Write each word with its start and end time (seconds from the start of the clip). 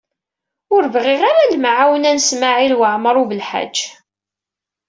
Ur 0.75 0.83
bɣiɣ 0.93 1.21
ara 1.29 1.49
lemɛawna 1.51 2.11
n 2.17 2.19
Smawil 2.27 2.73
Waɛmaṛ 2.79 3.15
U 3.21 3.25
Belḥaǧ. 3.29 3.75